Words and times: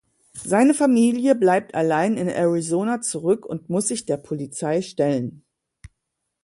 Seine 0.33 0.73
Familie 0.73 1.35
bleibt 1.35 1.75
allein 1.75 2.17
in 2.17 2.27
Arizona 2.27 3.01
zurück 3.01 3.45
und 3.45 3.69
muss 3.69 3.89
sich 3.89 4.03
der 4.07 4.17
Polizei 4.17 4.81
stellen. 4.81 5.43